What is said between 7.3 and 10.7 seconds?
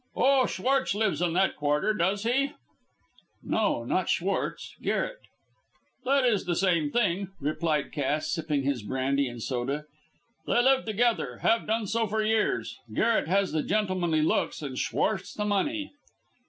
replied Cass, sipping his brandy and soda; "they